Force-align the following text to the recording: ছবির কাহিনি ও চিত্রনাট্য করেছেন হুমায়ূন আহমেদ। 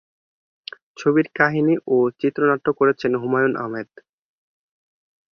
ছবির 0.97 1.27
কাহিনি 1.35 1.75
ও 1.87 1.97
চিত্রনাট্য 2.19 2.67
করেছেন 2.79 3.11
হুমায়ূন 3.21 3.53
আহমেদ। 3.57 3.89